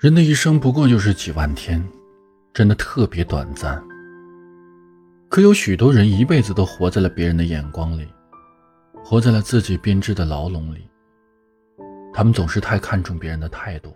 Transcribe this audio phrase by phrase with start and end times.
[0.00, 1.86] 人的一生不过就是几万天，
[2.54, 3.78] 真的特别短暂。
[5.28, 8.08] 可有许多人一辈子都活在了别人的眼光里，
[9.04, 10.88] 活在了自己编织的牢笼里。
[12.14, 13.94] 他们总是太看重别人的态度，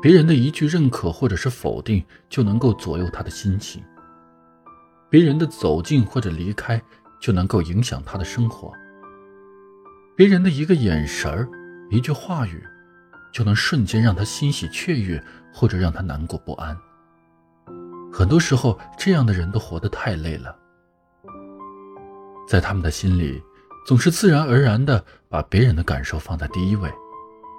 [0.00, 3.84] 别人的一句认可或者是否定就能够左右他的心情，
[5.10, 6.80] 别人的走近或者离开
[7.20, 8.72] 就能够影响他的生活，
[10.16, 11.46] 别人的一个眼神儿、
[11.90, 12.64] 一句话语。
[13.34, 15.20] 就能瞬间让他欣喜雀跃，
[15.52, 16.78] 或者让他难过不安。
[18.12, 20.56] 很多时候，这样的人都活得太累了，
[22.46, 23.42] 在他们的心里，
[23.84, 26.88] 总是自然而然的把别人的感受放在第一位，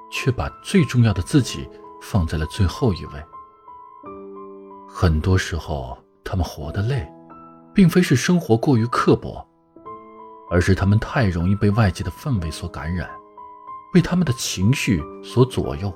[0.09, 1.67] 却把最重要的自己
[2.01, 3.21] 放在了最后一位。
[4.87, 7.05] 很多时候，他们活得累，
[7.73, 9.45] 并非是生活过于刻薄，
[10.49, 13.09] 而是他们太容易被外界的氛围所感染。
[13.95, 15.89] 被他们的情绪所左右。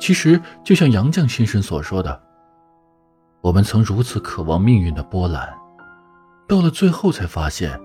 [0.00, 2.20] 其实，就像杨绛先生所说的
[3.40, 5.56] ：“我们曾如此渴望命运的波澜，
[6.48, 7.80] 到了最后才发现，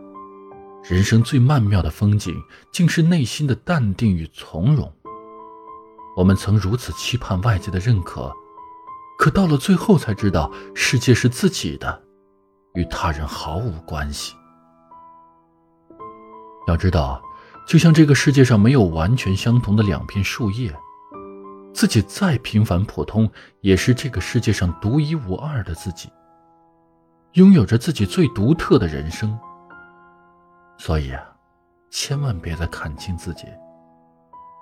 [0.84, 2.36] 人生最曼妙的风景，
[2.72, 4.92] 竟是内心的淡定与从容。
[6.18, 8.34] 我们曾如此期盼外界的认可，
[9.20, 12.02] 可到了最后才知道，世界是自己的，
[12.74, 14.34] 与他人毫无关系。
[16.68, 17.22] 要知道。”
[17.66, 20.74] 就像这个世界上没有完全相同的两片树叶，
[21.74, 23.30] 自己再平凡普通，
[23.62, 26.10] 也是这个世界上独一无二的自己，
[27.34, 29.38] 拥有着自己最独特的人生。
[30.78, 31.24] 所以啊，
[31.90, 33.46] 千万别再看清自己，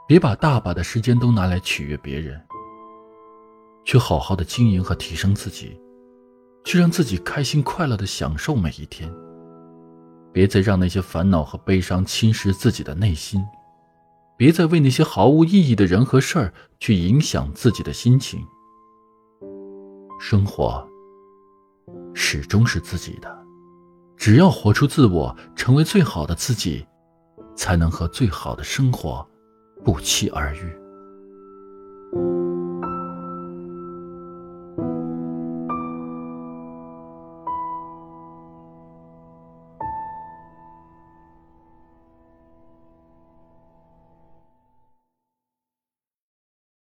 [0.08, 2.40] 别把大把的时间都拿来取悦别人，
[3.84, 5.82] 去好好的经营和提升自己，
[6.64, 9.12] 去让自己开心快乐的享受每一天。
[10.34, 13.44] 别再让那些烦恼和悲伤侵蚀自己的内心，
[14.38, 18.46] 别再为那些毫无意义的人和事儿去影响自己的心情。
[20.20, 20.88] 生活
[22.14, 23.46] 始终是自己的，
[24.16, 26.86] 只要活出自我，成为最好的自己，
[27.56, 29.28] 才能和最好的生活
[29.84, 30.81] 不期而遇。